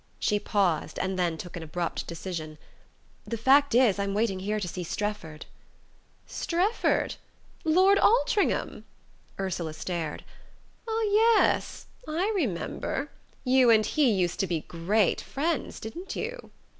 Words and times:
She 0.19 0.39
paused, 0.39 0.97
and 0.97 1.19
then 1.19 1.37
took 1.37 1.55
an 1.55 1.61
abrupt 1.61 2.07
decision. 2.07 2.57
"The 3.23 3.37
fact 3.37 3.75
is, 3.75 3.99
I'm 3.99 4.15
waiting 4.15 4.39
here 4.39 4.59
to 4.59 4.67
see 4.67 4.83
Strefford." 4.83 5.45
"Strefford' 6.25 7.17
Lord 7.63 7.99
Altringham?" 7.99 8.85
Ursula 9.39 9.75
stared. 9.75 10.25
"Ah, 10.89 11.01
yes—I 11.03 12.31
remember. 12.35 13.11
You 13.45 13.69
and 13.69 13.85
he 13.85 14.09
used 14.11 14.39
to 14.39 14.47
be 14.47 14.61
great 14.61 15.21
friends, 15.21 15.79
didn't 15.79 16.15
you?" 16.15 16.49